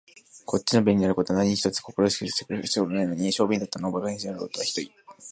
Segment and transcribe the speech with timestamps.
[0.47, 4.91] こっちの便利になる事は何一つ快くしてくれた事もないのに、小便に立ったのを馬鹿野郎とは酷い